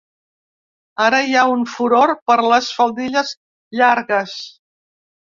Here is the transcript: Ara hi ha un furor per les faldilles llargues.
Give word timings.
Ara 1.07 1.17
hi 1.25 1.35
ha 1.35 1.41
un 1.55 1.65
furor 1.73 2.13
per 2.31 2.37
les 2.53 2.69
faldilles 2.77 3.35
llargues. 3.81 4.35